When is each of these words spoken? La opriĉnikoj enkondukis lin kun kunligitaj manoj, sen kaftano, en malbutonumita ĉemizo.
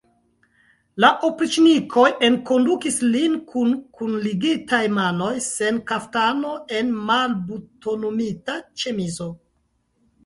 La 1.03 1.09
opriĉnikoj 1.27 2.05
enkondukis 2.27 2.97
lin 3.15 3.35
kun 3.51 3.75
kunligitaj 3.99 4.81
manoj, 4.95 5.31
sen 5.51 5.77
kaftano, 5.93 6.57
en 6.81 6.93
malbutonumita 7.11 8.61
ĉemizo. 8.83 9.33